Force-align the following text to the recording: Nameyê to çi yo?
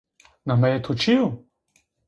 Nameyê 0.47 0.79
to 0.85 0.91
çi 1.01 1.11
yo? 1.17 1.27